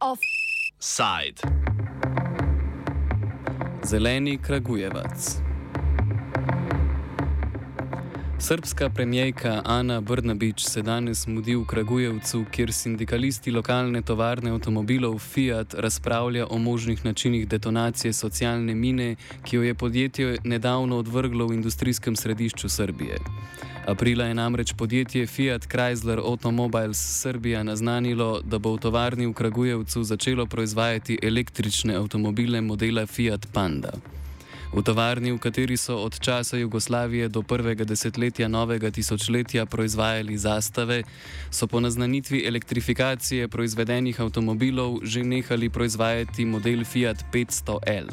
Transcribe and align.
Offside. 0.00 1.40
Zeleni 3.82 4.38
Kragujevac. 4.38 5.41
Srpska 8.52 8.88
premijejka 8.88 9.62
Ana 9.64 10.00
Brnabič 10.00 10.64
se 10.64 10.82
danes 10.82 11.26
mudi 11.26 11.54
v 11.56 11.64
Kragujevcu, 11.64 12.44
kjer 12.52 12.72
sindikalisti 12.72 13.50
lokalne 13.50 14.02
tovarne 14.02 14.50
avtomobilov 14.52 15.18
Fiat 15.18 15.74
razpravlja 15.74 16.46
o 16.50 16.58
možnih 16.58 17.04
načinih 17.04 17.48
detonacije 17.48 18.12
socialne 18.12 18.74
mine, 18.74 19.16
ki 19.44 19.56
jo 19.56 19.62
je 19.62 19.74
podjetje 19.74 20.36
nedavno 20.44 20.98
odvrglo 20.98 21.46
v 21.46 21.54
industrijskem 21.54 22.16
središču 22.16 22.68
Srbije. 22.68 23.16
Aprila 23.86 24.24
je 24.24 24.34
namreč 24.34 24.72
podjetje 24.72 25.26
Fiat 25.26 25.66
Chrysler 25.66 26.20
Automobiles 26.20 27.20
Srbija 27.22 27.62
naznanilo, 27.62 28.40
da 28.44 28.58
bo 28.58 28.74
v 28.74 28.80
tovarni 28.80 29.26
v 29.26 29.32
Kragujevcu 29.32 30.04
začelo 30.04 30.46
proizvajati 30.46 31.18
električne 31.22 31.96
avtomobile 31.96 32.60
modela 32.60 33.06
Fiat 33.06 33.46
Panda. 33.52 33.92
V 34.72 34.80
tovarni, 34.80 35.36
v 35.36 35.38
kateri 35.38 35.76
so 35.76 36.00
od 36.00 36.16
časa 36.16 36.56
Jugoslavije 36.56 37.28
do 37.28 37.42
prvega 37.44 37.84
desetletja 37.84 38.48
novega 38.48 38.88
tisočletja 38.90 39.66
proizvajali 39.68 40.38
zastave, 40.38 41.02
so 41.50 41.68
po 41.68 41.80
naznanitvi 41.80 42.40
elektrifikacije 42.48 43.48
proizvedenih 43.52 44.20
avtomobilov 44.20 45.04
že 45.04 45.20
nehali 45.28 45.68
proizvajati 45.68 46.48
model 46.48 46.84
Fiat 46.88 47.20
500L. 47.32 48.08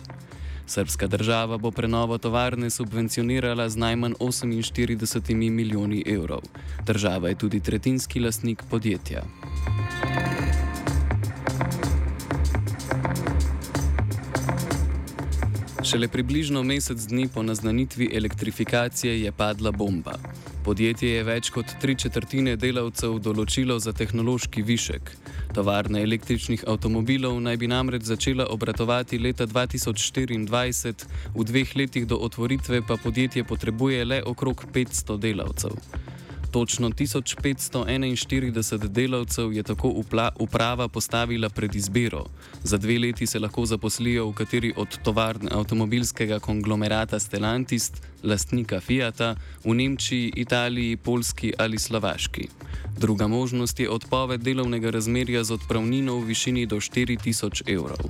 Srpska 0.67 1.07
država 1.07 1.57
bo 1.57 1.71
prenovo 1.71 2.17
tovarne 2.17 2.69
subvencionirala 2.69 3.69
z 3.69 3.77
najmanj 3.77 4.13
48 4.19 5.49
milijoni 5.49 6.03
evrov. 6.05 6.43
Država 6.85 7.29
je 7.29 7.35
tudi 7.35 7.59
tretjinski 7.59 8.19
lastnik 8.19 8.63
podjetja. 8.69 9.23
Šele 15.89 16.07
približno 16.07 16.63
mesec 16.63 17.01
dni 17.07 17.27
po 17.33 17.43
naznanitvi 17.43 18.09
elektrifikacije 18.13 19.21
je 19.21 19.31
padla 19.31 19.71
bomba. 19.71 20.13
Podjetje 20.65 21.09
je 21.09 21.23
več 21.23 21.49
kot 21.49 21.65
tri 21.81 21.95
četrtine 21.95 22.53
delavcev 22.61 23.15
določilo 23.25 23.79
za 23.81 23.93
tehnološki 23.97 24.61
višek. 24.61 25.09
Tovarna 25.57 26.03
električnih 26.05 26.67
avtomobilov 26.69 27.39
naj 27.41 27.57
bi 27.57 27.71
namreč 27.73 28.05
začela 28.05 28.45
obratovati 28.53 29.17
leta 29.17 29.47
2024, 29.49 31.09
v 31.33 31.47
dveh 31.53 31.75
letih 31.75 32.05
do 32.05 32.21
otvoritve 32.21 32.83
pa 32.85 32.99
podjetje 33.01 33.43
potrebuje 33.43 34.05
le 34.05 34.21
okrog 34.23 34.65
500 34.73 35.17
delavcev. 35.17 35.73
Točno 36.51 36.89
1541 36.89 38.87
delavcev 38.87 39.53
je 39.53 39.63
tako 39.63 40.03
uprava 40.39 40.87
postavila 40.87 41.49
pred 41.49 41.75
izbiro. 41.75 42.25
Za 42.63 42.77
dve 42.77 42.99
leti 42.99 43.27
se 43.27 43.39
lahko 43.39 43.65
zaposlijo 43.65 44.29
v 44.29 44.33
kateri 44.33 44.73
od 44.77 44.97
tovarn 45.03 45.47
avtomobilskega 45.51 46.39
konglomerata 46.39 47.19
Stellantis, 47.19 47.91
lastnika 48.23 48.79
Fiata, 48.79 49.35
v 49.65 49.73
Nemčiji, 49.73 50.33
Italiji, 50.35 50.97
Polski 50.97 51.53
ali 51.57 51.77
Slovaški. 51.77 52.47
Druga 52.97 53.27
možnost 53.27 53.79
je 53.79 53.89
odpoved 53.89 54.41
delovnega 54.41 54.89
razmerja 54.89 55.43
z 55.43 55.51
odpravnino 55.51 56.15
v 56.15 56.25
višini 56.25 56.65
do 56.65 56.75
4000 56.75 57.73
evrov. 57.73 58.09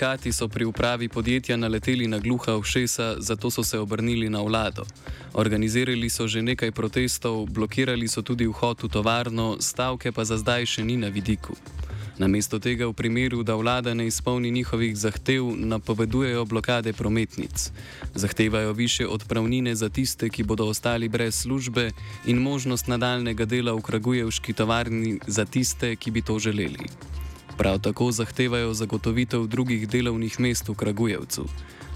Sindikati 0.00 0.32
so 0.32 0.48
pri 0.48 0.64
upravi 0.64 1.08
podjetja 1.08 1.56
naleteli 1.56 2.06
na 2.06 2.18
gluha 2.18 2.60
všesa, 2.60 3.16
zato 3.18 3.50
so 3.50 3.64
se 3.64 3.78
obrnili 3.78 4.30
na 4.30 4.40
vlado. 4.40 4.86
Organizirali 5.34 6.08
so 6.10 6.28
že 6.28 6.42
nekaj 6.42 6.72
protestov, 6.72 7.46
blokirali 7.46 8.08
so 8.08 8.22
tudi 8.22 8.46
vhod 8.46 8.82
v 8.82 8.88
tovarno, 8.88 9.60
stavke 9.60 10.12
pa 10.12 10.24
za 10.24 10.40
zdaj 10.40 10.64
še 10.66 10.84
ni 10.84 10.96
na 10.96 11.12
vidiku. 11.12 11.52
Namesto 12.16 12.56
tega 12.58 12.88
v 12.88 12.96
primeru, 12.96 13.42
da 13.44 13.60
vlada 13.60 13.92
ne 13.94 14.06
izpolni 14.06 14.50
njihovih 14.50 14.96
zahtev, 14.96 15.44
napovedujejo 15.56 16.44
blokade 16.44 16.92
prometnic. 16.92 17.68
Zahtevajo 18.14 18.72
više 18.72 19.06
odpravnine 19.06 19.76
za 19.76 19.88
tiste, 19.88 20.32
ki 20.32 20.48
bodo 20.48 20.64
ostali 20.64 21.08
brez 21.08 21.44
službe 21.44 21.90
in 22.24 22.40
možnost 22.40 22.88
nadaljnega 22.88 23.44
dela 23.44 23.76
v 23.76 23.84
Kragujevški 23.84 24.52
tovarni 24.52 25.20
za 25.26 25.44
tiste, 25.44 25.96
ki 25.96 26.10
bi 26.10 26.22
to 26.22 26.38
želeli. 26.38 26.88
Prav 27.60 27.78
tako 27.78 28.12
zahtevajo 28.12 28.74
zagotovitev 28.74 29.46
drugih 29.46 29.88
delovnih 29.88 30.40
mest 30.40 30.68
v 30.68 30.74
Kragujevcu. 30.74 31.44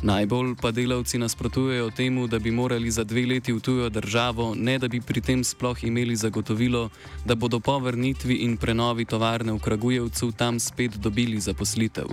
Najbolj 0.03 0.57
pa 0.61 0.71
delavci 0.71 1.19
nasprotujejo 1.19 1.91
temu, 1.91 2.27
da 2.27 2.39
bi 2.39 2.51
morali 2.51 2.91
za 2.91 3.05
dve 3.05 3.23
leti 3.27 3.53
v 3.53 3.61
tujo 3.61 3.89
državo, 3.89 4.55
ne 4.55 4.79
da 4.79 4.89
bi 4.89 5.01
pri 5.01 5.21
tem 5.21 5.45
sploh 5.45 5.85
imeli 5.85 6.17
zagotovilo, 6.17 6.91
da 7.25 7.35
bodo 7.35 7.61
po 7.61 7.79
vrnitvi 7.79 8.35
in 8.45 8.57
prenovi 8.57 9.05
tovarne 9.05 9.53
v 9.53 9.59
Kragujevcu 9.59 10.33
tam 10.37 10.61
spet 10.61 11.01
dobili 11.01 11.41
zaposlitev. 11.41 12.13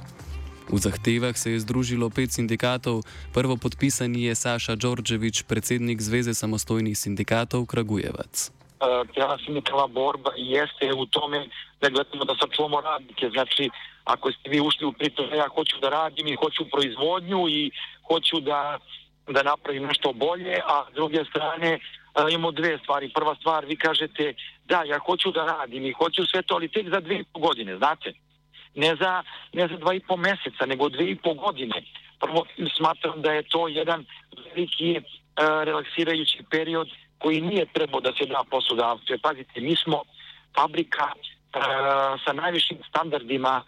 V 0.71 0.79
zahtevah 0.79 1.37
se 1.37 1.51
je 1.51 1.59
združilo 1.59 2.09
pet 2.09 2.31
sindikatov, 2.31 3.03
prvo 3.33 3.57
podpisani 3.57 4.23
je 4.23 4.35
Saša 4.35 4.75
Đorđević, 4.75 5.43
predsednik 5.43 6.01
Zveze 6.01 6.33
samostojnih 6.33 6.97
sindikatov 6.97 7.65
Kragujevac. 7.65 8.60
Ta 9.15 9.37
sindikalna 9.45 9.87
borba 9.87 10.31
jeste 10.37 10.93
u 10.93 11.05
tome 11.05 11.47
da 11.81 11.89
gledamo 11.89 12.25
da 12.25 12.35
sačuvamo 12.41 12.81
radnike. 12.81 13.29
Znači, 13.29 13.69
ako 14.03 14.31
ste 14.31 14.49
vi 14.49 14.59
ušli 14.59 14.85
u 14.85 14.91
pritom 14.91 15.25
ja 15.33 15.47
hoću 15.55 15.77
da 15.81 15.89
radim 15.89 16.27
i 16.27 16.35
hoću 16.35 16.69
proizvodnju 16.71 17.49
i 17.49 17.71
hoću 18.07 18.39
da, 18.39 18.79
da 19.27 19.43
napravim 19.43 19.83
nešto 19.83 20.13
bolje, 20.13 20.59
a 20.65 20.85
s 20.91 20.93
druge 20.93 21.25
strane 21.25 21.79
imamo 22.31 22.51
dve 22.51 22.77
stvari. 22.83 23.11
Prva 23.13 23.35
stvar, 23.35 23.65
vi 23.65 23.75
kažete 23.75 24.33
da, 24.65 24.83
ja 24.83 24.99
hoću 24.99 25.31
da 25.31 25.45
radim 25.45 25.85
i 25.85 25.91
hoću 25.91 26.25
sve 26.25 26.41
to, 26.41 26.55
ali 26.55 26.67
tek 26.67 26.89
za 26.89 26.99
dve 26.99 27.15
i 27.15 27.23
po 27.33 27.39
godine, 27.39 27.77
znate? 27.77 28.13
Ne 28.75 28.95
za, 28.95 29.23
ne 29.53 29.67
za 29.67 29.77
dva 29.77 29.93
i 29.93 29.99
po 29.99 30.17
meseca, 30.17 30.65
nego 30.65 30.89
dve 30.89 31.11
i 31.11 31.15
po 31.15 31.33
godine. 31.33 31.83
Prvo 32.19 32.45
smatram 32.77 33.21
da 33.21 33.31
je 33.31 33.43
to 33.43 33.67
jedan 33.67 34.05
veliki 34.45 34.97
uh, 34.97 35.03
relaksirajući 35.63 36.43
period 36.51 36.87
koji 37.21 37.41
nije 37.41 37.65
trebao 37.73 38.01
da 38.01 38.11
se 38.13 38.25
da 38.25 38.43
poslodavcu. 38.49 39.13
Pazite, 39.21 39.61
mi 39.61 39.75
smo 39.75 40.01
fabrika 40.55 41.05
uh, 41.05 41.61
sa 42.25 42.33
najvišim 42.33 42.77
standardima 42.89 43.63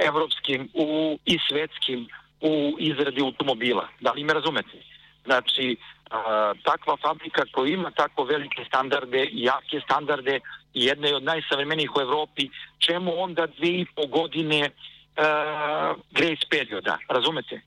evropskim 0.00 0.68
u, 0.74 1.18
i 1.24 1.38
svetskim 1.48 2.08
u 2.40 2.76
izradi 2.78 3.20
automobila. 3.22 3.88
Da 4.00 4.12
li 4.12 4.24
me 4.24 4.32
razumete? 4.32 4.82
Znači, 5.24 5.76
uh, 5.76 6.60
takva 6.62 6.96
fabrika 6.96 7.42
koja 7.52 7.74
ima 7.74 7.90
tako 7.90 8.24
velike 8.24 8.64
standarde, 8.68 9.28
jake 9.32 9.80
standarde 9.84 10.40
i 10.74 10.84
jedna 10.84 11.08
je 11.08 11.16
od 11.16 11.22
najsavremenijih 11.22 11.96
u 11.96 12.00
Evropi, 12.00 12.48
čemu 12.78 13.12
onda 13.16 13.46
dve 13.46 13.68
i 13.68 13.86
po 13.96 14.06
godine 14.06 14.70
uh, 14.70 16.02
grace 16.10 16.46
perioda, 16.50 16.98
razumete? 17.08 17.60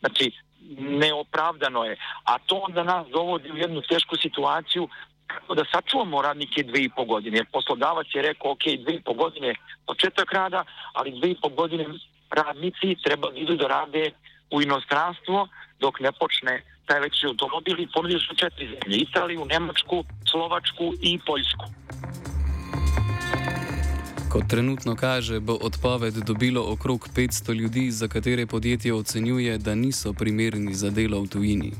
Znači, 0.00 0.32
neopravdano 0.78 1.84
je. 1.84 1.96
A 2.24 2.38
to 2.38 2.56
onda 2.56 2.82
nas 2.82 3.06
dovodi 3.08 3.52
u 3.52 3.56
jednu 3.56 3.82
tešku 3.82 4.16
situaciju 4.16 4.88
kako 5.26 5.54
da 5.54 5.64
sačuvamo 5.72 6.22
radnike 6.22 6.62
dve 6.62 6.80
i 6.84 6.90
po 6.96 7.04
godine. 7.04 7.36
Jer 7.36 7.46
poslodavac 7.52 8.06
je 8.14 8.22
rekao, 8.22 8.50
ok, 8.50 8.64
dve 8.84 8.94
i 8.94 9.02
po 9.02 9.12
godine 9.12 9.54
početak 9.86 10.32
rada, 10.32 10.64
ali 10.92 11.18
dve 11.20 11.30
i 11.30 11.40
po 11.42 11.48
godine 11.48 11.86
radnici 12.30 12.96
treba 13.04 13.30
da 13.30 13.38
idu 13.38 13.56
da 13.56 13.66
rade 13.66 14.10
u 14.50 14.62
inostranstvo 14.62 15.48
dok 15.80 16.00
ne 16.00 16.12
počne 16.12 16.62
taj 16.86 16.98
električni 16.98 17.28
automobil 17.28 17.80
i 17.80 17.88
ponudili 17.94 18.20
su 18.20 18.34
četiri 18.34 18.66
zemlje, 18.66 18.96
Italiju, 18.96 19.44
Nemačku, 19.44 20.04
Slovačku 20.30 20.92
i 21.02 21.18
Poljsku. 21.26 21.66
Kot 24.36 24.50
trenutno 24.52 24.92
kaže, 24.96 25.40
bo 25.40 25.54
odpoved 25.56 26.14
dobilo 26.14 26.72
okrog 26.72 27.08
500 27.16 27.54
ljudi, 27.54 27.90
za 27.90 28.08
katere 28.08 28.46
podjetje 28.46 28.94
ocenjuje, 28.94 29.58
da 29.58 29.74
niso 29.74 30.12
primerni 30.12 30.74
za 30.74 30.90
delo 30.90 31.20
v 31.20 31.28
tujini. 31.28 31.70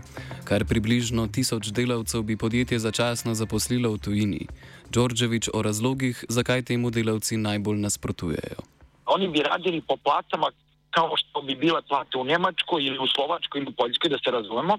Kar 0.44 0.64
približno 0.64 1.26
tisoč 1.26 1.66
delavcev 1.66 2.22
bi 2.22 2.36
podjetje 2.36 2.78
začasno 2.78 3.34
zaposlilo 3.34 3.90
v 3.92 3.98
tujini. 3.98 4.46
Đorđevič 4.90 5.48
o 5.54 5.62
razlogih, 5.62 6.24
zakaj 6.28 6.62
temu 6.62 6.90
delavci 6.90 7.36
najbolj 7.36 7.76
nasprotujejo. 7.76 8.64
Oni 9.06 9.28
bi 9.28 9.44
radili 9.44 9.82
po 9.88 9.96
platama, 9.96 10.48
kao 10.90 11.12
što 11.16 11.42
bi 11.42 11.54
bile 11.54 11.82
plate 11.82 12.18
u 12.18 12.24
Njemačkoj 12.24 12.84
ili 12.84 12.98
u 12.98 13.06
Slovačkoj 13.06 13.60
ili 13.60 13.70
u 13.70 13.76
Poljskoj, 13.76 14.10
da 14.10 14.18
se 14.24 14.30
razumemo. 14.30 14.76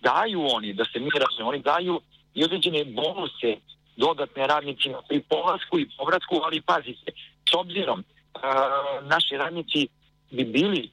Daju 0.00 0.40
oni, 0.56 0.72
da 0.72 0.84
se 0.84 0.98
mi 0.98 1.10
razumemo, 1.24 1.50
oni 1.50 1.62
daju 1.62 2.00
i 2.34 2.44
određene 2.44 2.84
bonuse 2.84 3.60
dodatne 3.96 4.46
radnicima 4.46 5.02
pri 5.08 5.20
polasku 5.20 5.78
i 5.78 5.88
povratku, 5.98 6.40
ali 6.44 6.60
pazite, 6.60 7.12
s 7.50 7.54
obzirom 7.54 8.04
naši 9.02 9.36
radnici 9.36 9.88
bi 10.30 10.44
bili, 10.44 10.90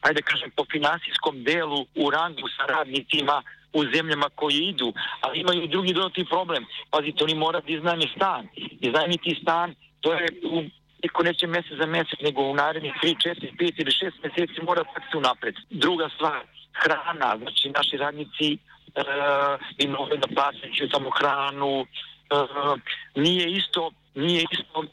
ajde 0.00 0.22
kažem, 0.22 0.50
po 0.56 0.64
finansijskom 0.72 1.44
delu 1.44 1.86
u 1.94 2.10
rangu 2.10 2.48
sa 2.56 2.66
radnicima 2.66 3.42
u 3.72 3.84
zemljama 3.94 4.28
koje 4.34 4.56
idu, 4.56 4.92
ali 5.20 5.40
imaju 5.40 5.66
drugi 5.66 5.92
dodatni 5.92 6.24
problem. 6.24 6.66
Pazite, 6.90 7.24
oni 7.24 7.34
moraju 7.34 7.62
da 7.66 7.72
iznajme 7.72 8.06
stan. 8.16 8.48
Iznajmiti 8.80 9.38
stan 9.42 9.74
to 10.00 10.12
je 10.12 10.28
u 10.44 10.62
niko 11.02 11.22
neće 11.22 11.46
mjesec 11.46 11.78
za 11.78 11.86
mjesec, 11.86 12.20
nego 12.22 12.42
u 12.42 12.54
narednih 12.54 12.92
3, 13.02 13.14
4, 13.28 13.56
5 13.58 13.80
ili 13.80 13.90
6 13.90 14.12
mjeseci 14.22 14.62
mora 14.62 14.84
se 15.12 15.16
unapred. 15.16 15.54
Druga 15.70 16.08
stvar, 16.14 16.42
hrana, 16.72 17.38
znači 17.38 17.70
naši 17.70 17.96
radnici 17.96 18.58
uh, 18.96 19.60
imaju 19.78 20.16
da 20.16 20.34
plaćaju 20.34 20.88
samo 20.92 21.10
hranu, 21.10 21.80
uh, 21.80 22.78
nije 23.14 23.50
isto, 23.50 23.90
nije 24.14 24.44
isto 24.50 24.78
uh, 24.78 24.86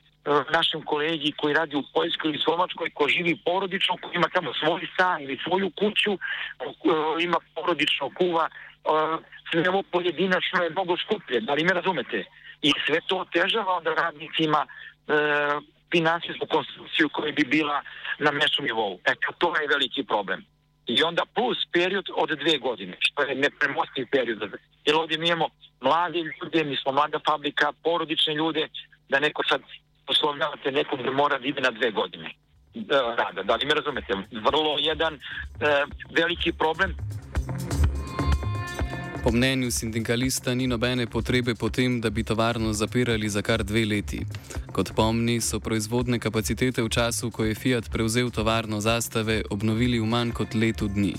našem 0.52 0.82
kolegi 0.82 1.32
koji 1.38 1.54
radi 1.54 1.76
u 1.76 1.84
Poljskoj 1.94 2.30
ili 2.30 2.44
Slovačkoj, 2.44 2.90
ko 2.90 3.08
živi 3.08 3.38
porodično, 3.46 3.98
ko 4.02 4.10
ima 4.14 4.28
tamo 4.34 4.54
svoj 4.54 4.88
stan 4.94 5.22
ili 5.22 5.40
svoju 5.48 5.72
kuću, 5.80 6.14
uh, 6.14 6.20
ima 7.20 7.38
porodično 7.56 8.10
kuva, 8.18 8.50
uh, 8.50 9.20
sve 9.52 9.70
ovo 9.70 9.84
pojedinačno 9.92 10.64
je 10.64 10.70
mnogo 10.70 10.98
skuplje, 10.98 11.42
da 11.42 11.54
li 11.54 11.64
me 11.64 11.74
razumete? 11.74 12.26
I 12.62 12.74
sve 12.86 13.00
to 13.08 13.18
otežava 13.18 13.78
onda 13.78 13.94
radnicima 13.94 14.66
uh, 14.68 15.64
finansijsku 15.92 16.46
konstrukciju 16.48 17.10
koja 17.10 17.32
bi 17.32 17.44
bila 17.44 17.82
na 18.20 18.32
mešom 18.32 18.66
nivou. 18.66 19.00
Eto, 19.06 19.34
to 19.38 19.54
je 19.62 19.68
veliki 19.68 20.04
problem. 20.04 20.46
I 20.88 21.04
onda 21.04 21.24
plus 21.36 21.58
period 21.74 22.06
od 22.16 22.30
dve 22.30 22.58
godine, 22.58 22.98
što 23.00 23.22
je 23.22 23.36
nepremostiv 23.36 24.08
period. 24.12 24.40
Jer 24.86 24.96
ovdje 24.96 25.18
mi 25.18 25.28
imamo 25.28 25.50
mlade 25.82 26.20
ljude, 26.20 26.64
mi 26.64 26.76
smo 26.78 26.92
mlada 26.92 27.20
fabrika, 27.28 27.74
porodične 27.84 28.34
ljude, 28.34 28.68
da 29.10 29.20
neko 29.20 29.44
sad 29.50 29.62
poslovljavate 30.08 30.72
nekog 30.72 31.04
da 31.04 31.12
mora 31.12 31.38
da 31.40 31.48
ide 31.48 31.62
na 31.62 31.72
dve 31.72 31.92
godine 31.92 32.30
rada. 33.18 33.44
Da 33.44 33.56
li 33.56 33.66
me 33.66 33.74
razumete? 33.74 34.14
Vrlo 34.32 34.78
jedan 34.80 35.14
e, 35.14 35.20
veliki 36.10 36.52
problem. 36.52 36.96
Po 39.28 39.32
mnenju 39.32 39.72
sindikalista 39.72 40.54
ni 40.56 40.68
nobene 40.68 41.08
potrebe 41.08 41.56
potem, 41.56 42.02
da 42.02 42.10
bi 42.10 42.24
tovarno 42.24 42.74
zapirali 42.74 43.30
za 43.30 43.42
kar 43.42 43.64
dve 43.64 43.86
leti. 43.86 44.20
Kot 44.72 44.92
pomni, 44.96 45.42
so 45.42 45.60
proizvodne 45.60 46.20
kapacitete 46.20 46.82
v 46.84 46.90
času, 46.90 47.32
ko 47.32 47.44
je 47.44 47.56
Fiat 47.56 47.92
prevzel 47.92 48.32
tovarno 48.32 48.80
zastave, 48.80 49.44
obnovili 49.50 50.00
v 50.00 50.06
manj 50.06 50.32
kot 50.32 50.56
letu 50.56 50.88
dni. 50.88 51.14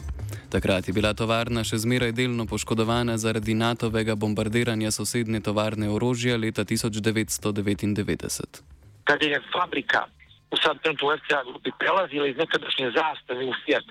Takrat 0.49 0.89
je 0.89 0.95
bila 0.97 1.13
tovarna 1.13 1.65
še 1.65 1.77
zmeraj 1.85 2.13
delno 2.17 2.47
poškodovana 2.47 3.19
zaradi 3.19 3.55
NATO-vega 3.55 4.17
bombardiranja 4.17 4.91
sosednje 4.91 5.41
tovarne 5.41 5.91
orožja 5.93 6.37
leta 6.37 6.65
1999. 6.65 8.63
Kad 9.05 9.23
je 9.23 9.41
fabrika 9.53 10.09
u 10.51 10.57
sad 10.57 10.81
trenutku 10.83 11.07
u 11.07 11.17
FCA 11.21 11.45
grupi 11.45 11.71
prelazila 11.79 12.27
iz 12.27 12.37
nekadašnje 12.37 12.91
zastave 12.91 13.45
u 13.45 13.53
Fiat, 13.65 13.85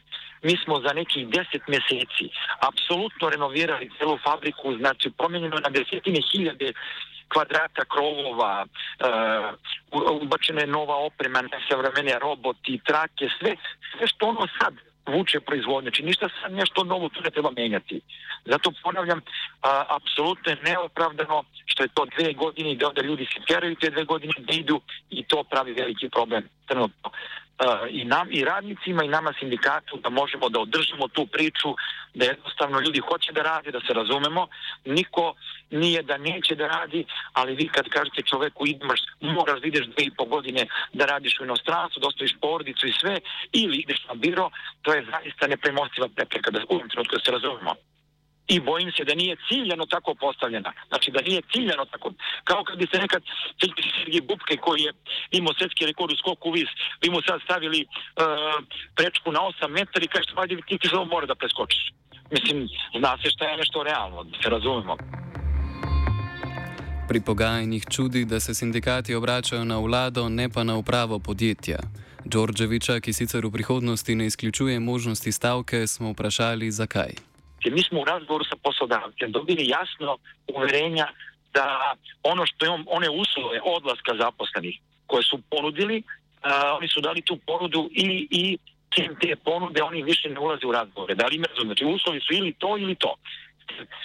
mi 0.43 0.57
smo 0.63 0.79
za 0.79 0.93
nekih 0.93 1.27
deset 1.27 1.67
mjeseci 1.67 2.25
apsolutno 2.69 3.29
renovirali 3.29 3.91
celu 3.97 4.17
fabriku, 4.23 4.77
znači 4.77 5.11
promijenjeno 5.17 5.57
na 5.59 5.69
desetine 5.69 6.19
hiljade 6.31 6.73
kvadrata 7.33 7.83
krovova, 7.93 8.65
uh, 8.65 10.21
ubačena 10.21 10.61
je 10.61 10.67
nova 10.67 10.95
oprema, 10.95 11.41
nesavremene 11.41 12.19
roboti, 12.19 12.79
trake, 12.85 13.25
sve, 13.39 13.55
sve 13.91 14.07
što 14.07 14.25
ono 14.25 14.47
sad 14.61 14.73
vuče 15.07 15.39
proizvodnje. 15.39 15.89
Znači 15.89 16.03
ništa 16.03 16.29
sad 16.41 16.53
nešto 16.53 16.83
novo 16.83 17.09
tu 17.09 17.21
ne 17.21 17.29
treba 17.29 17.51
menjati. 17.51 18.01
Zato 18.45 18.71
ponavljam, 18.83 19.21
a, 19.61 19.83
apsolutno 19.97 20.51
je 20.51 20.61
neopravdano 20.63 21.43
što 21.65 21.83
je 21.83 21.89
to 21.93 22.05
dve 22.05 22.33
godine 22.33 22.75
da 22.75 22.87
onda 22.87 23.01
ljudi 23.01 23.25
se 23.33 23.39
teraju 23.47 23.75
te 23.75 23.89
dve 23.89 24.03
godine 24.03 24.33
da 24.37 24.53
idu 24.53 24.81
i 25.09 25.23
to 25.23 25.43
pravi 25.43 25.73
veliki 25.73 26.09
problem 26.09 26.43
trenutno. 26.67 27.11
Uh, 27.59 27.87
i, 27.89 28.05
nam, 28.05 28.27
i 28.31 28.43
radnicima 28.45 29.03
i 29.03 29.07
nama 29.07 29.33
sindikatu 29.39 29.97
da 30.03 30.09
možemo 30.09 30.49
da 30.49 30.59
održimo 30.59 31.07
tu 31.07 31.25
priču 31.25 31.69
da 32.13 32.25
jednostavno 32.25 32.79
ljudi 32.79 32.99
hoće 32.99 33.31
da 33.33 33.41
rade, 33.41 33.71
da 33.71 33.79
se 33.79 33.93
razumemo. 33.93 34.47
Niko 34.85 35.33
nije 35.71 36.03
da 36.03 36.17
neće 36.17 36.55
da 36.55 36.67
radi, 36.67 37.05
ali 37.33 37.55
vi 37.55 37.67
kad 37.67 37.89
kažete 37.89 38.21
čoveku 38.21 38.67
ideš, 38.67 39.01
moraš 39.21 39.61
da 39.61 39.67
ideš 39.67 39.85
dve 39.85 40.03
i 40.05 40.15
po 40.17 40.25
godine 40.25 40.67
da 40.93 41.05
radiš 41.05 41.39
u 41.39 41.43
inostranstvu, 41.43 41.99
da 41.99 42.07
ostaviš 42.07 42.35
porodicu 42.41 42.87
i 42.87 42.97
sve, 43.01 43.19
ili 43.51 43.77
ideš 43.77 44.05
na 44.07 44.13
biro, 44.13 44.49
to 44.81 44.93
je 44.93 45.05
zaista 45.11 45.47
nepremostiva 45.47 46.07
prepreka 46.15 46.51
da 46.51 46.59
u 46.59 46.75
ovom 46.75 46.89
trenutku 46.89 47.15
da 47.15 47.25
se 47.25 47.31
razumemo 47.31 47.75
i 48.47 48.59
bojim 48.59 48.91
se 48.91 49.03
da 49.03 49.15
nije 49.15 49.35
ciljano 49.47 49.85
tako 49.85 50.15
postavljena. 50.15 50.71
Znači 50.87 51.11
da 51.11 51.21
nije 51.21 51.41
ciljano 51.51 51.85
tako. 51.85 52.13
Kao 52.43 52.63
kad 52.63 52.77
bi 52.77 52.87
se 52.91 52.97
nekad 52.97 53.21
Sergij 53.59 54.21
Bubke 54.21 54.57
koji 54.57 54.81
je 54.81 54.93
imao 55.31 55.53
svetski 55.53 55.85
rekord 55.85 56.11
u 56.11 56.17
skoku 56.21 56.51
vis, 56.51 56.69
bi 57.01 57.09
mu 57.09 57.21
sad 57.21 57.41
stavili 57.43 57.81
uh, 57.85 57.93
prečku 58.95 59.31
na 59.31 59.39
8 59.39 59.67
metara 59.67 60.03
i 60.05 60.07
kažete, 60.07 60.33
vajde 60.35 60.55
ti 60.67 60.77
ti 60.77 60.87
samo 60.87 61.05
mora 61.05 61.25
da 61.25 61.35
preskočiš. 61.35 61.83
Mislim, 62.31 62.67
zna 62.99 63.17
se 63.21 63.29
šta 63.29 63.45
je 63.45 63.57
nešto 63.57 63.83
realno, 63.83 64.23
da 64.23 64.37
se 64.43 64.49
razumemo. 64.49 64.97
Pri 67.07 67.21
pogajanjih 67.21 67.83
čudi, 67.89 68.25
da 68.25 68.39
se 68.39 68.53
sindikati 68.53 69.15
obračajo 69.15 69.63
na 69.63 69.77
vlado, 69.79 70.29
ne 70.29 70.49
pa 70.49 70.63
na 70.63 70.75
upravo 70.75 71.19
podjetja. 71.19 71.79
Đorđeviča, 72.25 72.99
ki 72.99 73.13
sicer 73.13 73.45
v 73.45 73.51
prihodnosti 73.51 74.15
ne 74.15 74.25
izključuje 74.25 74.79
možnosti 74.79 75.31
stavke, 75.31 75.87
smo 75.87 76.11
vprašali, 76.11 76.71
zakaj. 76.71 77.26
Jer 77.67 77.73
mi 77.73 77.83
smo 77.83 78.01
u 78.01 78.05
razgovoru 78.05 78.45
sa 78.45 78.55
poslodavcem 78.63 79.31
dobili 79.31 79.67
jasno 79.67 80.17
uverenja 80.55 81.07
da 81.53 81.93
ono 82.23 82.45
što 82.45 82.65
je 82.65 82.71
on, 82.71 82.85
one 82.87 83.09
uslove 83.09 83.59
odlaska 83.63 84.11
zaposlenih 84.21 84.75
koje 85.07 85.23
su 85.23 85.37
ponudili, 85.49 86.03
a, 86.41 86.75
oni 86.77 86.87
su 86.87 87.01
dali 87.01 87.21
tu 87.21 87.37
ponudu 87.47 87.89
i, 87.91 88.27
i 88.31 88.57
te 89.21 89.35
ponude 89.35 89.83
oni 89.83 90.03
više 90.03 90.29
ne 90.29 90.39
ulaze 90.39 90.65
u 90.67 90.71
razgovore. 90.71 91.15
Da 91.15 91.25
li 91.25 91.43
razumiju? 91.49 91.65
Znači 91.65 91.85
uslovi 91.85 92.19
su 92.19 92.33
ili 92.33 92.53
to 92.53 92.77
ili 92.77 92.95
to. 92.95 93.15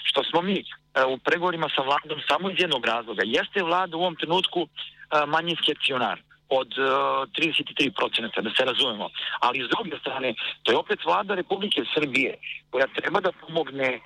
Što 0.04 0.24
smo 0.24 0.42
mi 0.42 0.64
u 1.14 1.18
pregovorima 1.18 1.68
sa 1.76 1.82
vladom 1.82 2.20
samo 2.28 2.50
iz 2.50 2.56
jednog 2.58 2.86
razloga. 2.86 3.22
Jeste 3.26 3.62
vlada 3.62 3.96
u 3.96 4.00
ovom 4.00 4.16
trenutku 4.16 4.68
manjinski 5.26 5.72
akcionar 5.72 6.18
od 6.60 6.70
uh, 6.78 6.86
33%, 7.36 8.42
da 8.42 8.50
se 8.56 8.64
razumemo. 8.64 9.10
Ali 9.40 9.64
s 9.66 9.68
druge 9.74 9.98
strane, 9.98 10.34
to 10.62 10.72
je 10.72 10.78
opet 10.78 10.98
vlada 11.04 11.34
Republike 11.34 11.80
Srbije 11.94 12.34
koja 12.70 12.86
treba 12.86 13.20
da 13.20 13.32
pomogne 13.32 13.90
uh, 13.96 14.02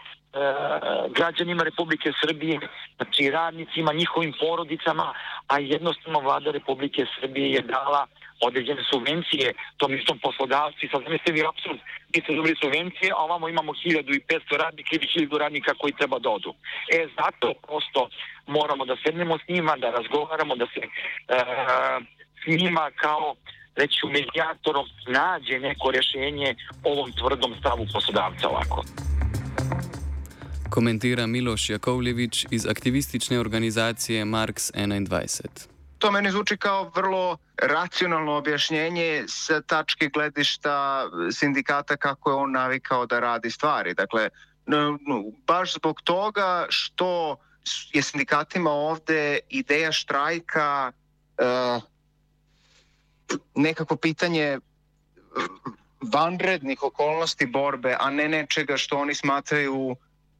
građanima 1.18 1.62
Republike 1.62 2.12
Srbije, 2.22 2.60
znači 2.96 3.30
radnicima, 3.30 3.92
njihovim 3.92 4.32
porodicama, 4.40 5.14
a 5.46 5.58
jednostavno 5.58 6.20
vlada 6.20 6.50
Republike 6.50 7.06
Srbije 7.20 7.50
je 7.50 7.62
dala 7.62 8.06
određene 8.40 8.82
subvencije 8.92 9.52
tom 9.76 9.94
istom 9.94 10.18
poslodavci, 10.18 10.88
sad 10.92 11.02
zamislite 11.02 11.32
vi 11.32 11.46
apsurd, 11.50 11.78
mi 12.14 12.20
ste 12.22 12.34
dobili 12.34 12.56
subvencije, 12.62 13.12
a 13.12 13.22
ovamo 13.28 13.48
imamo 13.48 13.72
1500 13.72 14.56
radnika 14.64 14.90
ili 14.92 15.28
1000 15.28 15.38
radnika 15.38 15.74
koji 15.80 15.92
treba 15.92 16.18
da 16.18 16.30
odu. 16.30 16.54
E, 16.92 17.06
zato 17.18 17.54
prosto 17.66 18.08
moramo 18.46 18.84
da 18.84 18.96
sednemo 19.04 19.38
s 19.38 19.48
njima, 19.48 19.76
da 19.76 19.90
razgovaramo, 19.90 20.56
da 20.56 20.66
se 20.74 20.80
uh, 20.80 22.15
njima 22.50 22.90
kao 22.96 23.34
reći 23.76 24.06
medijatorom 24.06 24.86
nađe 25.08 25.58
neko 25.58 25.90
rješenje 25.90 26.54
ovom 26.84 27.12
tvrdom 27.12 27.54
stavu 27.60 27.86
poslodavca 27.92 28.48
ovako. 28.48 28.84
Komentira 30.70 31.26
Miloš 31.26 31.70
Jakovljević 31.70 32.46
iz 32.50 32.66
aktivistične 32.66 33.40
organizacije 33.40 34.24
Marks 34.24 34.72
21. 34.72 35.68
To 35.98 36.10
meni 36.10 36.30
zvuči 36.30 36.56
kao 36.56 36.90
vrlo 36.94 37.38
racionalno 37.62 38.32
objašnjenje 38.32 39.24
sa 39.28 39.60
tačke 39.60 40.08
gledišta 40.08 41.06
sindikata 41.32 41.96
kako 41.96 42.30
je 42.30 42.34
on 42.34 42.52
navikao 42.52 43.06
da 43.06 43.20
radi 43.20 43.50
stvari. 43.50 43.94
Dakle, 43.94 44.28
baš 45.46 45.74
zbog 45.74 46.00
toga 46.04 46.66
što 46.68 47.36
je 47.92 48.02
sindikatima 48.02 48.70
ovde 48.70 49.38
ideja 49.48 49.92
štrajka 49.92 50.92
uh, 51.38 51.82
nekako 53.54 53.96
pitanje 53.96 54.58
vanrednih 56.12 56.82
okolnosti 56.82 57.46
borbe, 57.46 57.96
a 58.00 58.10
ne 58.10 58.28
nečega 58.28 58.76
što 58.76 58.98
oni 58.98 59.14
smatraju 59.14 59.96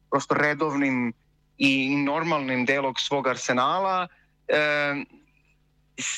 prosto 0.09 0.35
redovnim 0.35 1.13
i 1.57 1.95
normalnim 1.95 2.65
delog 2.65 2.99
svog 2.99 3.27
arsenala 3.27 4.07
e, 4.47 4.57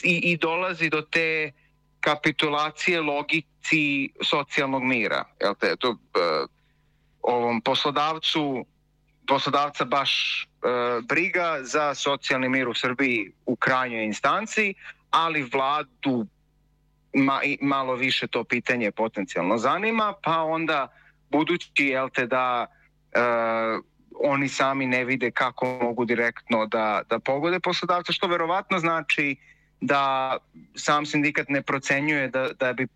i, 0.03 0.31
i 0.31 0.38
dolazi 0.38 0.89
do 0.89 1.01
te 1.01 1.51
kapitulacije 1.99 3.01
logici 3.01 4.09
socijalnog 4.23 4.83
mira. 4.83 5.25
Jel 5.41 5.55
te, 5.55 5.75
to, 5.75 5.89
e, 5.91 6.45
ovom 7.21 7.61
poslodavcu 7.61 8.65
poslodavca 9.27 9.85
baš 9.85 10.43
e, 10.43 10.47
briga 11.01 11.59
za 11.61 11.95
socijalni 11.95 12.49
mir 12.49 12.67
u 12.67 12.73
Srbiji 12.73 13.31
u 13.45 13.55
krajnjoj 13.55 14.05
instanci, 14.05 14.73
ali 15.11 15.43
vladu 15.43 16.25
ma, 17.13 17.41
malo 17.61 17.95
više 17.95 18.27
to 18.27 18.43
pitanje 18.43 18.91
potencijalno 18.91 19.57
zanima, 19.57 20.13
pa 20.23 20.43
onda 20.43 20.87
budući 21.29 21.71
jel 21.75 22.09
te 22.09 22.25
da 22.25 22.65
e, 23.11 23.19
oni 24.19 24.49
sami 24.49 24.85
ne 24.85 25.05
vide 25.05 25.31
kako 25.31 25.65
mogu 25.65 26.05
direktno 26.05 26.65
da, 26.65 27.01
da 27.09 27.19
pogode 27.19 27.59
poslodavca, 27.59 28.13
što 28.13 28.27
verovatno 28.27 28.79
znači 28.79 29.35
da 29.81 30.37
sam 30.75 31.05
sindikat 31.05 31.49
ne 31.49 31.61
procenjuje 31.61 32.27
da, 32.27 32.49
da 32.59 32.73
bi 32.73 32.87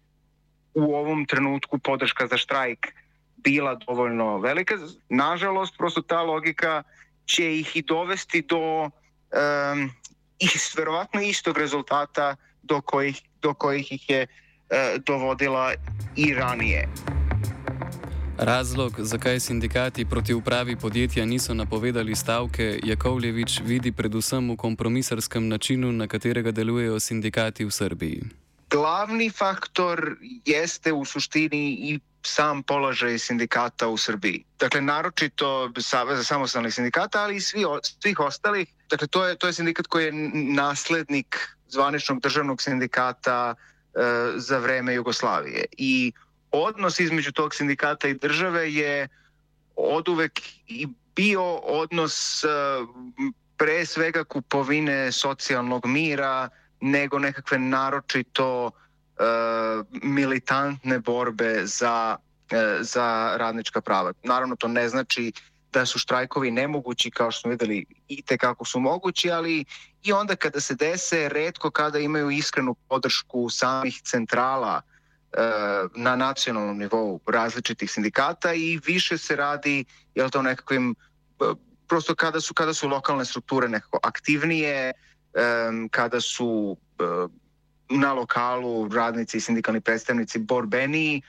u 0.74 0.96
ovom 0.96 1.26
trenutku 1.26 1.78
podrška 1.78 2.28
za 2.28 2.38
štrajk 2.38 2.88
bila 3.36 3.76
dovoljno 3.76 4.38
velika. 4.38 4.76
Nažalost, 5.10 5.78
prosto 5.78 6.02
ta 6.02 6.22
logika 6.22 6.84
će 7.26 7.60
ih 7.60 7.76
i 7.76 7.82
dovesti 7.82 8.42
do 8.42 8.84
um, 8.84 9.92
i 10.40 10.48
verovatno 10.78 11.22
istog 11.22 11.58
rezultata 11.58 12.36
do 12.64 12.82
kojih, 12.82 13.22
do 13.44 13.54
kojih 13.54 13.92
ih 13.92 14.10
je 14.10 14.28
uh, 14.28 15.04
dovodila 15.06 15.74
i 16.16 16.34
ranije. 16.34 16.88
Razlog, 18.38 18.94
zakaj 18.98 19.40
sindikati 19.40 20.06
proti 20.06 20.34
upravi 20.34 20.76
podjetja 20.76 21.26
niso 21.26 21.54
napovedali 21.54 22.16
stavke, 22.16 22.80
Jakovljevič 22.84 23.60
vidi 23.66 23.92
predvsem 23.92 24.52
v 24.52 24.56
kompromisarskem 24.58 25.48
načinu, 25.48 25.92
na 25.92 26.08
katerega 26.08 26.52
delujejo 26.52 27.00
sindikati 27.00 27.66
v 27.66 27.72
Srbiji. 27.72 28.24
Glavni 28.70 29.30
faktor 29.30 30.16
jeste 30.46 30.94
u 30.94 31.06
suštini 31.06 31.78
i 31.80 32.00
sam 32.26 32.64
položaj 32.64 33.20
sindikata 33.20 33.88
u 33.88 33.98
Srbiji. 33.98 34.44
Dakle, 34.60 34.82
naročito 34.82 35.72
Saveza 35.80 36.24
samostalnih 36.24 36.74
sindikata, 36.74 37.22
ali 37.22 37.36
i 37.36 37.42
svi, 37.42 37.64
svih 38.02 38.20
ostalih. 38.20 38.68
Dakle, 38.94 39.08
to 39.08 39.26
je, 39.26 39.36
to 39.36 39.48
je 39.48 39.54
sindikat 39.54 39.88
koji 39.88 40.06
je 40.06 40.12
naslednik 40.54 41.58
zvaničnog 41.68 42.22
državnog 42.22 42.62
sindikata 42.62 43.56
e, 43.56 44.00
za 44.36 44.58
vreme 44.58 44.94
Jugoslavije. 44.94 45.66
I 45.78 46.12
odnos 46.52 47.00
između 47.00 47.32
tog 47.32 47.56
sindikata 47.56 48.08
i 48.08 48.14
države 48.14 48.74
je 48.74 49.08
oduvek 49.76 50.42
i 50.68 50.88
bio 51.16 51.44
odnos 51.56 52.44
e, 52.44 52.48
pre 53.58 53.86
svega 53.86 54.24
kupovine 54.24 55.12
socijalnog 55.12 55.86
mira 55.86 56.50
nego 56.82 57.20
nekakve 57.20 57.60
naročito 57.60 58.72
e, 58.72 59.24
militantne 60.04 61.00
borbe 61.00 61.66
za, 61.66 62.18
e, 62.52 62.78
za 62.82 63.34
radnička 63.38 63.82
prava. 63.82 64.14
Naravno 64.24 64.56
to 64.56 64.68
ne 64.68 64.90
znači 64.90 65.32
da 65.74 65.86
su 65.86 66.00
štrajkovi 66.00 66.52
nemogući 66.52 67.12
kao 67.12 67.32
što 67.32 67.42
smo 67.42 67.52
videli 67.52 67.86
i 68.08 68.22
te 68.22 68.38
kako 68.38 68.66
su 68.66 68.80
mogući, 68.80 69.32
ali 69.32 69.66
i 70.04 70.14
onda 70.14 70.36
kada 70.36 70.60
se 70.60 70.76
dese, 70.76 71.30
redko 71.30 71.72
kada 71.72 72.00
imaju 72.00 72.32
iskrenu 72.32 72.76
podršku 72.90 73.50
samih 73.50 74.02
centrala 74.02 74.82
Eh, 75.34 75.88
na 75.96 76.16
nacionalnom 76.16 76.78
nivou 76.78 77.20
različitih 77.26 77.92
sindikata 77.92 78.54
i 78.54 78.80
više 78.86 79.18
se 79.18 79.36
radi 79.36 79.86
jel 80.16 80.30
to 80.30 80.42
nekakvim 80.42 80.96
eh, 81.42 81.54
prosto 81.88 82.16
kada 82.16 82.42
su 82.42 82.54
kada 82.54 82.74
su 82.74 82.88
lokalne 82.88 83.26
strukture 83.26 83.68
nekako 83.68 84.00
aktivnije 84.04 84.92
kada 85.92 86.22
su 86.22 86.78
eh, 87.00 87.04
na 87.90 88.14
lokalu 88.14 88.90
radnici 88.90 89.38
i 89.38 89.42
sindikalni 89.42 89.82
predstavnici 89.82 90.40
borbeniji 90.40 91.22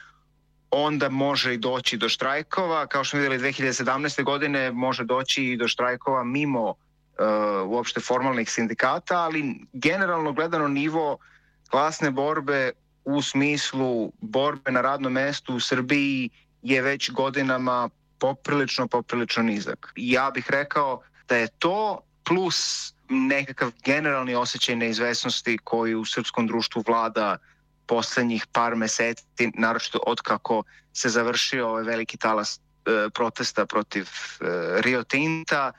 onda 0.74 1.08
može 1.08 1.54
i 1.54 1.58
doći 1.58 1.96
do 1.96 2.08
štrajkova 2.08 2.86
kao 2.86 3.04
što 3.04 3.10
smo 3.10 3.20
videli 3.20 3.52
2017. 3.52 4.24
godine 4.24 4.72
može 4.72 5.04
doći 5.04 5.44
i 5.44 5.56
do 5.56 5.68
štrajkova 5.68 6.24
mimo 6.24 6.68
uh, 6.68 6.76
uopšte 7.66 8.00
formalnih 8.00 8.50
sindikata 8.50 9.18
ali 9.18 9.54
generalno 9.72 10.32
gledano 10.32 10.68
nivo 10.68 11.18
klasne 11.70 12.10
borbe 12.10 12.70
u 13.04 13.22
smislu 13.22 14.12
borbe 14.20 14.70
na 14.70 14.80
radnom 14.80 15.12
mestu 15.12 15.54
u 15.54 15.60
Srbiji 15.60 16.30
je 16.62 16.82
već 16.82 17.10
godinama 17.10 17.88
poprilično, 18.18 18.86
poprilično 18.88 19.42
nizak. 19.42 19.92
Ja 19.96 20.30
bih 20.34 20.50
rekao 20.50 21.02
da 21.28 21.36
je 21.36 21.48
to 21.58 22.00
plus 22.24 22.92
nekakav 23.08 23.70
generalni 23.84 24.34
osjećaj 24.34 24.76
neizvesnosti 24.76 25.58
koji 25.64 25.94
u 25.94 26.04
srpskom 26.04 26.46
društvu 26.46 26.82
vlada 26.86 27.36
poslednjih 27.86 28.46
par 28.52 28.76
meseci, 28.76 29.50
naročito 29.54 29.98
od 30.06 30.20
kako 30.20 30.62
se 30.92 31.08
završio 31.08 31.68
ovaj 31.68 31.82
veliki 31.82 32.16
talas 32.16 32.58
e, 32.58 33.10
protesta 33.10 33.66
protiv 33.66 34.04
e, 34.04 34.44
Rio 34.80 35.02
Tinta. 35.02 35.72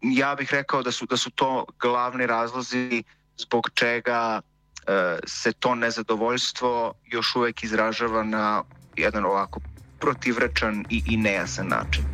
Ja 0.00 0.34
bih 0.34 0.52
rekao 0.52 0.82
da 0.82 0.92
su, 0.92 1.06
da 1.06 1.16
su 1.16 1.30
to 1.30 1.64
glavni 1.80 2.26
razlozi 2.26 3.04
zbog 3.36 3.70
čega 3.74 4.40
E, 4.86 5.18
se 5.26 5.52
to 5.52 5.74
nezadovoljstvo 5.74 6.94
još 7.06 7.36
uvek 7.36 7.64
izražava 7.64 8.22
na 8.22 8.62
jedan 8.96 9.24
ovako 9.24 9.60
protivrečan 10.00 10.84
i, 10.90 11.02
i 11.06 11.16
nejasan 11.16 11.68
način. 11.68 12.04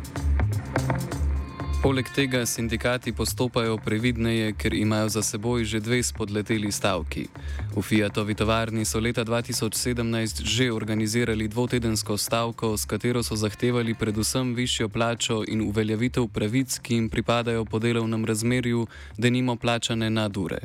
Poleg 1.79 2.09
tega 2.11 2.45
sindikati 2.45 3.13
postopajo 3.15 3.77
previdneje, 3.77 4.51
ker 4.53 4.73
imajo 4.73 5.09
za 5.09 5.21
seboj 5.23 5.63
že 5.63 5.79
dve 5.79 6.03
spodleteli 6.03 6.71
stavki. 6.71 7.27
V 7.75 7.81
Fiatovi 7.81 8.35
tovarni 8.35 8.83
so 8.85 8.99
leta 8.99 9.23
2017 9.23 10.43
že 10.43 10.71
organizirali 10.71 11.47
dvotedensko 11.47 12.17
stavko, 12.17 12.75
s 12.77 12.83
katero 12.85 13.23
so 13.23 13.35
zahtevali 13.35 13.95
predvsem 13.95 14.51
višjo 14.55 14.89
plačo 14.89 15.43
in 15.47 15.61
uveljavitev 15.61 16.27
pravic, 16.27 16.79
ki 16.83 16.93
jim 16.95 17.09
pripadajo 17.09 17.63
po 17.65 17.79
delovnem 17.79 18.25
razmerju, 18.25 18.87
da 19.17 19.29
nimo 19.29 19.55
plačane 19.55 20.09
nadure. 20.09 20.59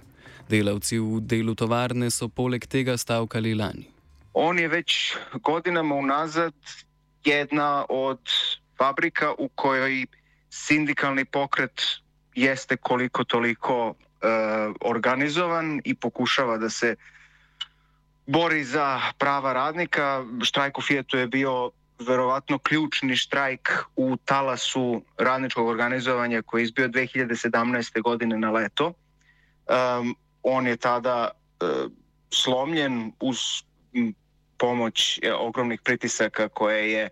Delavci 0.50 0.98
v 0.98 1.20
delu 1.22 1.54
tovarne 1.54 2.10
so 2.10 2.28
poleg 2.28 2.66
tega 2.66 2.96
stavkali 2.96 3.54
lani. 3.54 3.86
On 4.34 4.58
je 4.58 4.68
već 4.68 5.14
godinama 5.42 5.94
unazad 5.94 6.54
jedna 7.24 7.86
od 7.88 8.18
fabrika 8.78 9.32
u 9.38 9.48
kojoj 9.48 10.06
sindikalni 10.54 11.24
pokret 11.24 11.82
jeste 12.34 12.76
koliko 12.76 13.24
toliko 13.24 13.88
uh, 13.88 13.94
organizovan 14.80 15.80
i 15.84 15.94
pokušava 15.94 16.58
da 16.58 16.70
se 16.70 16.96
bori 18.26 18.64
za 18.64 19.00
prava 19.18 19.52
radnika. 19.52 20.24
Štrajk 20.44 20.78
u 20.78 20.82
Fijetu 20.82 21.18
je 21.18 21.26
bio 21.26 21.70
verovatno 21.98 22.58
ključni 22.58 23.16
štrajk 23.16 23.68
u 23.96 24.16
talasu 24.24 25.02
radničkog 25.18 25.68
organizovanja 25.68 26.42
koji 26.42 26.62
je 26.62 26.64
izbio 26.64 26.88
2017. 26.88 28.02
godine 28.02 28.38
na 28.38 28.50
leto. 28.50 28.92
Um, 29.66 30.16
on 30.42 30.66
je 30.66 30.76
tada 30.76 31.30
e, 31.30 31.64
slomljen 32.30 33.12
uz 33.20 33.38
pomoć 34.58 35.18
e, 35.22 35.32
ogromnih 35.32 35.80
pritisaka 35.84 36.48
koje 36.48 36.92
je 36.92 37.08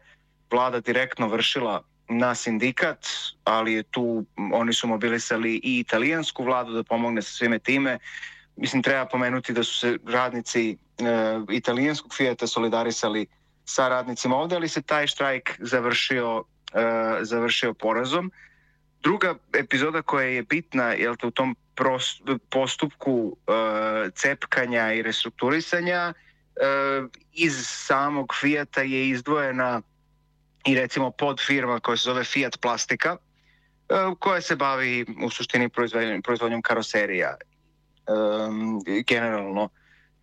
vlada 0.50 0.80
direktno 0.80 1.28
vršila 1.28 1.82
na 2.18 2.34
sindikat, 2.34 3.06
ali 3.44 3.82
tu, 3.82 4.24
oni 4.52 4.72
su 4.72 4.86
mobilisali 4.86 5.60
i 5.62 5.78
italijansku 5.78 6.44
vladu 6.44 6.72
da 6.72 6.82
pomogne 6.82 7.22
sa 7.22 7.32
svime 7.32 7.58
time. 7.58 7.98
Mislim, 8.56 8.82
treba 8.82 9.06
pomenuti 9.06 9.52
da 9.52 9.64
su 9.64 9.78
se 9.78 9.98
radnici 10.06 10.70
e, 10.70 10.76
italijanskog 11.50 12.14
Fijata 12.14 12.46
solidarisali 12.46 13.26
sa 13.64 13.88
radnicima 13.88 14.36
ovde, 14.36 14.56
ali 14.56 14.68
se 14.68 14.82
taj 14.82 15.06
štrajk 15.06 15.56
završio, 15.58 16.44
e, 16.74 17.24
završio 17.24 17.74
porazom. 17.74 18.32
Druga 19.02 19.34
epizoda 19.54 20.02
koja 20.02 20.26
je 20.26 20.42
bitna 20.42 20.92
je 20.92 21.10
u 21.10 21.30
tom 21.30 21.56
postupku 22.50 23.12
uh, 23.12 23.54
cepkanja 24.14 24.92
i 24.92 25.02
restrukturisanja 25.02 26.12
uh, 26.12 27.08
iz 27.32 27.66
samog 27.66 28.34
Fijata 28.40 28.82
je 28.82 29.08
izdvojena 29.08 29.82
i 30.64 30.74
recimo 30.74 31.10
pod 31.10 31.40
firma 31.46 31.80
koja 31.80 31.96
se 31.96 32.04
zove 32.04 32.24
Fiat 32.24 32.60
Plastika 32.60 33.16
uh, 33.16 34.18
koja 34.18 34.40
se 34.40 34.56
bavi 34.56 35.06
u 35.24 35.30
suštini 35.30 35.68
proizvodnjom, 35.68 36.22
proizvodnjom 36.22 36.62
karoserija 36.62 37.36
um, 38.06 38.80
generalno 39.06 39.68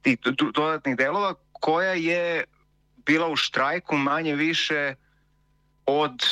tih 0.02 0.18
dodatnih 0.54 0.96
delova 0.98 1.34
koja 1.52 1.94
je 1.94 2.44
bila 3.06 3.28
u 3.28 3.36
štrajku 3.36 3.98
manje 3.98 4.36
više 4.36 4.96
od 5.86 6.24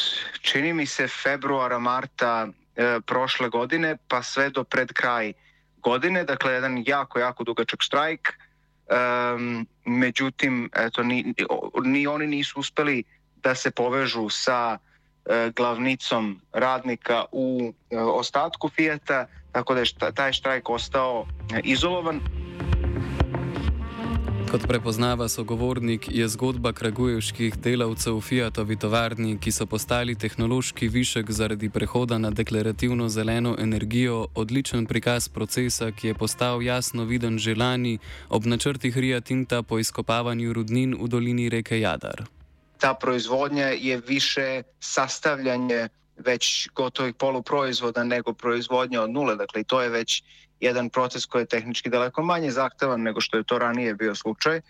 čini 0.41 0.73
mi 0.73 0.85
se 0.85 1.07
februara, 1.07 1.79
marta 1.79 2.47
e, 2.75 2.99
prošle 3.05 3.49
godine 3.49 3.97
pa 4.07 4.23
sve 4.23 4.49
do 4.49 4.63
pred 4.63 4.93
kraj 4.93 5.33
godine, 5.77 6.23
dakle 6.23 6.53
jedan 6.53 6.83
jako, 6.87 7.19
jako 7.19 7.43
dugačak 7.43 7.81
štrajk. 7.81 8.33
Um, 8.87 9.67
međutim, 9.85 10.69
eto, 10.75 11.03
ni, 11.03 11.33
ni 11.83 12.07
oni 12.07 12.27
nisu 12.27 12.59
uspeli 12.59 13.03
da 13.43 13.55
se 13.55 13.71
povežu 13.71 14.29
sa 14.29 14.77
e, 15.25 15.51
glavnicom 15.55 16.41
radnika 16.53 17.25
u 17.31 17.73
e, 17.89 17.97
ostatku 17.97 18.69
Fijata, 18.69 19.27
tako 19.51 19.73
da 19.73 19.79
je 19.79 20.13
taj 20.13 20.33
štrajk 20.33 20.69
ostao 20.69 21.25
e, 21.53 21.61
izolovan. 21.63 22.21
Kot 24.51 24.67
prepoznava 24.67 25.27
sogovornik, 25.27 26.05
je 26.11 26.27
zgodba 26.27 26.71
kragujevskih 26.73 27.57
delavcev 27.59 28.15
v 28.15 28.21
Fiatovi 28.21 28.77
tovarni, 28.79 29.33
ki 29.43 29.51
so 29.51 29.65
postali 29.67 30.15
tehnološki 30.15 30.87
višek 30.87 31.31
zaradi 31.31 31.69
prehoda 31.69 32.17
na 32.17 32.31
deklarativno 32.31 33.09
zeleno 33.09 33.55
energijo, 33.59 34.27
odličen 34.35 34.85
prikaz 34.85 35.27
procesa, 35.27 35.91
ki 35.91 36.07
je 36.07 36.13
postal 36.13 36.63
jasno 36.63 37.03
viden 37.03 37.37
že 37.37 37.55
lani 37.55 37.99
ob 38.29 38.45
načrtih 38.45 38.97
Ria 38.97 39.21
Tinta 39.21 39.63
po 39.63 39.79
izkopavanju 39.79 40.53
rudnin 40.53 40.95
v 40.95 41.07
dolini 41.07 41.49
reke 41.49 41.79
Jadar. 41.79 42.36
Ta 42.79 42.93
proizvodnja 42.93 43.67
je 43.67 43.97
više 43.97 44.63
sastavljanje 44.79 45.89
već 46.17 46.69
gotovih 46.75 47.15
poluproizvoda 47.15 48.03
nego 48.03 48.33
proizvodnja 48.33 49.01
od 49.01 49.09
nule. 49.11 49.35
Dakle, 49.35 49.63
to 49.63 49.81
je 49.81 49.89
već 49.89 50.23
jedan 50.59 50.89
proces 50.89 51.25
koji 51.25 51.41
je 51.41 51.45
tehnički 51.45 51.89
daleko 51.89 52.23
manje 52.23 52.51
zahtevan 52.51 53.01
nego 53.01 53.21
što 53.21 53.37
je 53.37 53.43
to 53.43 53.59
ranije 53.59 53.93
bio 53.93 54.15
slučaj. 54.15 54.57
E, 54.57 54.61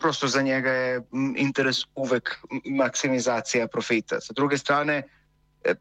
prosto 0.00 0.28
za 0.28 0.42
njega 0.42 0.70
je 0.70 1.02
interes 1.36 1.76
uvek 1.94 2.38
maksimizacija 2.64 3.68
profita. 3.68 4.20
Sa 4.20 4.32
druge 4.32 4.58
strane, 4.58 5.02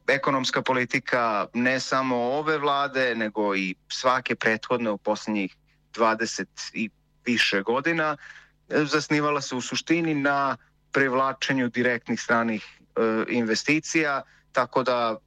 ekonomska 0.08 0.62
politika 0.62 1.48
ne 1.54 1.80
samo 1.80 2.16
ove 2.16 2.58
vlade, 2.58 3.16
nego 3.16 3.56
i 3.56 3.76
svake 3.90 4.36
prethodne 4.36 4.92
u 4.92 4.98
posljednjih 4.98 5.56
20 5.94 6.46
i 6.74 6.90
više 7.26 7.62
godina, 7.62 8.18
zasnivala 8.70 9.42
se 9.42 9.56
u 9.56 9.62
suštini 9.62 10.14
na 10.14 10.58
privlačenju 10.94 11.70
direktnih 11.70 12.22
stranih 12.22 12.66
e, 12.96 13.26
investicija, 13.30 14.22
tako 14.52 14.84
da 14.84 15.18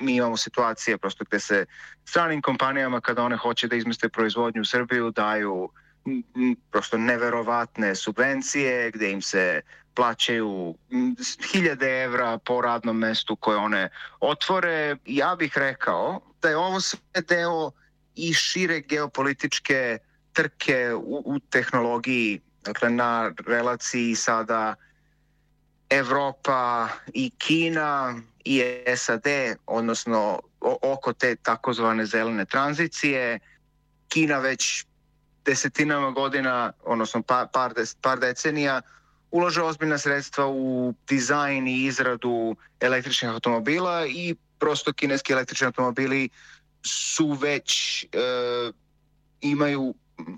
mi 0.00 0.16
imamo 0.16 0.36
situacije 0.36 0.98
prosto 0.98 1.24
gde 1.24 1.40
se 1.40 1.66
stranim 2.04 2.42
kompanijama 2.42 3.00
kada 3.00 3.22
one 3.22 3.36
hoće 3.36 3.68
da 3.68 3.76
izmeste 3.76 4.08
proizvodnju 4.08 4.62
u 4.62 4.64
Srbiju 4.64 5.10
daju 5.10 5.70
prosto 6.70 6.98
neverovatne 6.98 7.94
subvencije 7.94 8.90
gde 8.90 9.10
im 9.10 9.22
se 9.22 9.60
plaćaju 9.94 10.74
hiljade 11.52 12.02
evra 12.02 12.38
po 12.38 12.60
radnom 12.60 12.98
mestu 12.98 13.36
koje 13.36 13.56
one 13.56 13.88
otvore. 14.20 14.96
Ja 15.06 15.36
bih 15.38 15.58
rekao 15.58 16.20
da 16.42 16.48
je 16.48 16.56
ovo 16.56 16.80
sve 16.80 16.98
deo 17.28 17.70
i 18.14 18.32
šire 18.32 18.80
geopolitičke 18.80 19.98
trke 20.32 20.94
u, 20.94 21.22
u 21.26 21.38
tehnologiji, 21.38 22.40
dakle 22.64 22.90
na 22.90 23.32
relaciji 23.46 24.14
sada 24.14 24.74
Evropa 25.90 26.88
i 27.14 27.30
Kina 27.30 28.14
i 28.44 28.62
SAD, 28.96 29.26
odnosno 29.66 30.40
oko 30.60 31.12
te 31.12 31.36
takozvane 31.36 32.06
zelene 32.06 32.44
tranzicije. 32.44 33.38
Kina 34.08 34.38
već 34.38 34.84
desetinama 35.44 36.10
godina, 36.10 36.72
odnosno 36.84 37.22
par, 37.22 37.46
par, 37.52 37.72
par 38.00 38.20
decenija, 38.20 38.80
ulaže 39.30 39.62
ozbiljna 39.62 39.98
sredstva 39.98 40.46
u 40.48 40.94
dizajn 41.08 41.68
i 41.68 41.84
izradu 41.84 42.56
električnih 42.80 43.30
automobila 43.30 44.06
i 44.06 44.34
prosto 44.58 44.92
kineski 44.92 45.32
električni 45.32 45.66
automobili 45.66 46.28
su 46.84 47.32
već 47.32 48.02
e, 48.04 48.06
imaju 49.40 49.94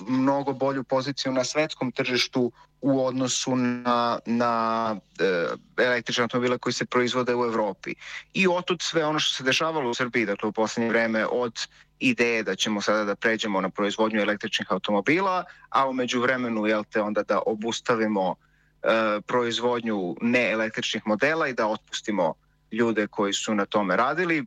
mnogo 0.09 0.53
bolju 0.53 0.85
poziciju 0.85 1.33
na 1.33 1.45
svetskom 1.45 1.93
tržištu 1.93 2.53
u 2.81 3.07
odnosu 3.07 3.57
na, 3.57 4.19
na 4.27 4.97
e, 5.21 5.47
električne 5.85 6.23
automobile 6.23 6.59
koji 6.59 6.73
se 6.73 6.85
proizvode 6.85 7.35
u 7.35 7.45
Evropi. 7.45 7.95
I 8.35 8.49
otud 8.49 8.83
sve 8.83 9.05
ono 9.05 9.19
što 9.19 9.37
se 9.37 9.45
dešavalo 9.45 9.91
u 9.91 9.95
Srbiji, 9.95 10.27
dakle 10.27 10.49
u 10.49 10.53
poslednje 10.53 10.91
vreme, 10.91 11.27
od 11.27 11.67
ideje 11.99 12.43
da 12.43 12.57
ćemo 12.57 12.81
sada 12.81 13.05
da 13.05 13.15
pređemo 13.15 13.61
na 13.61 13.71
proizvodnju 13.71 14.21
električnih 14.21 14.73
automobila, 14.73 15.45
a 15.69 15.89
umeđu 15.89 16.21
vremenu 16.21 16.67
jel 16.67 16.85
te, 16.85 17.01
onda 17.01 17.23
da 17.23 17.41
obustavimo 17.47 18.35
e, 18.83 19.21
proizvodnju 19.27 20.17
neelektričnih 20.21 21.03
modela 21.07 21.49
i 21.49 21.55
da 21.55 21.67
otpustimo 21.67 22.35
ljude 22.73 23.07
koji 23.07 23.33
su 23.33 23.55
na 23.55 23.67
tome 23.67 23.97
radili, 23.97 24.45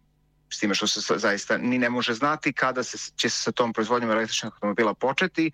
s 0.54 0.60
time 0.60 0.76
što 0.76 0.88
se 0.88 1.18
zaista 1.18 1.58
ni 1.58 1.78
ne 1.78 1.90
može 1.90 2.14
znati 2.14 2.54
kada 2.54 2.84
se, 2.84 2.98
će 3.16 3.30
se 3.30 3.42
sa 3.42 3.52
tom 3.52 3.74
proizvodnjom 3.74 4.12
električnih 4.12 4.54
automobila 4.54 4.94
početi. 4.94 5.52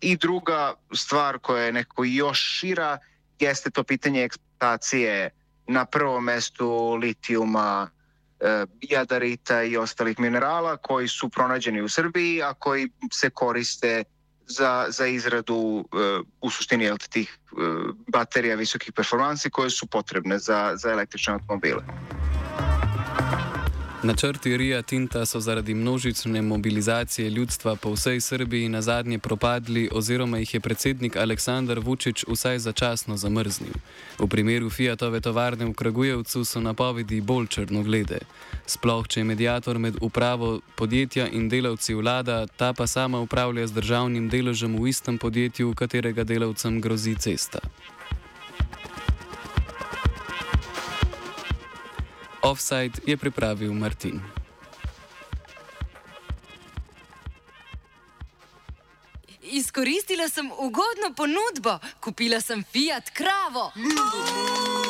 I 0.00 0.16
druga 0.16 0.74
stvar 0.92 1.38
koja 1.38 1.62
je 1.62 1.72
nekako 1.72 2.04
još 2.04 2.40
šira 2.40 2.98
jeste 3.38 3.70
to 3.70 3.84
pitanje 3.84 4.22
eksploatacije 4.22 5.30
na 5.66 5.84
prvom 5.84 6.24
mestu 6.24 6.94
litijuma, 6.94 7.90
e, 8.40 8.66
jadarita 8.80 9.62
i 9.62 9.76
ostalih 9.76 10.20
minerala 10.20 10.76
koji 10.76 11.08
su 11.08 11.28
pronađeni 11.28 11.82
u 11.82 11.88
Srbiji, 11.88 12.42
a 12.42 12.54
koji 12.54 12.88
se 13.12 13.30
koriste 13.30 14.04
za, 14.46 14.86
za 14.88 15.06
izradu 15.06 15.84
e, 15.84 16.20
u 16.40 16.50
suštini 16.50 16.90
tih 17.10 17.38
e, 17.38 17.54
baterija 18.08 18.56
visokih 18.56 18.92
performansi 18.92 19.50
koje 19.50 19.70
su 19.70 19.86
potrebne 19.86 20.38
za, 20.38 20.72
za 20.76 20.90
električne 20.90 21.32
automobile. 21.32 21.82
Načrti 24.04 24.56
Rija 24.56 24.82
Tinta 24.82 25.26
so 25.26 25.40
zaradi 25.40 25.74
množične 25.74 26.42
mobilizacije 26.42 27.30
ljudstva 27.30 27.76
po 27.76 27.90
vsej 27.92 28.20
Srbiji 28.20 28.68
na 28.68 28.82
zadnje 28.82 29.18
propadli, 29.18 29.88
oziroma 29.92 30.38
jih 30.38 30.54
je 30.54 30.60
predsednik 30.60 31.16
Aleksandar 31.16 31.78
Vučić 31.80 32.24
vsaj 32.28 32.58
začasno 32.58 33.16
zamrznil. 33.16 33.72
V 34.18 34.28
primeru 34.28 34.70
Fiatove 34.70 35.20
tovarne 35.20 35.64
v 35.64 35.72
Kragujevcu 35.72 36.44
so 36.44 36.60
napovedi 36.60 37.20
bolj 37.20 37.46
črnoglede. 37.46 38.18
Sploh, 38.66 39.08
če 39.08 39.20
je 39.20 39.24
medijator 39.24 39.78
med 39.78 39.96
upravo 40.00 40.60
podjetja 40.76 41.28
in 41.28 41.48
delavci 41.48 41.94
vlada, 41.94 42.46
ta 42.46 42.72
pa 42.72 42.86
sama 42.86 43.20
upravlja 43.20 43.66
z 43.66 43.72
državnim 43.72 44.28
deležem 44.28 44.76
v 44.76 44.88
istem 44.88 45.18
podjetju, 45.18 45.74
katerega 45.74 46.24
delavcem 46.24 46.80
grozi 46.80 47.16
cesta. 47.16 47.58
Offside 52.44 53.00
je 53.06 53.16
pripravil 53.16 53.72
Martin. 53.72 54.20
Izkoristila 59.42 60.28
sem 60.28 60.50
ugodno 60.58 61.14
ponudbo, 61.16 61.78
kupila 62.00 62.40
sem 62.40 62.64
Fiat 62.72 63.10
Kravo. 63.10 63.72
Mm. 63.76 64.83